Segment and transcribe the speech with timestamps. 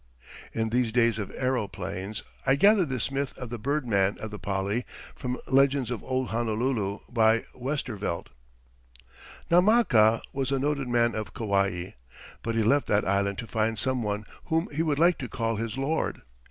[0.51, 4.39] In these days of aeroplanes, I gather this myth of the Bird man of the
[4.39, 4.83] Pali
[5.15, 8.29] from "Legends of old Honolulu," by Westervelt:
[9.51, 11.89] Namaka was a noted man of Kauai,
[12.41, 15.57] but he left that island to find some one whom he would like to call
[15.57, 16.23] his lord.